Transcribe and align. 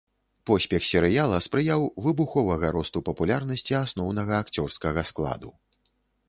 Поспех 0.49 0.85
серыяла 0.91 1.37
спрыяў 1.47 1.85
выбуховага 2.05 2.71
росту 2.77 3.03
папулярнасці 3.11 3.77
асноўнага 3.83 4.33
акцёрскага 4.47 5.05
складу. 5.13 5.55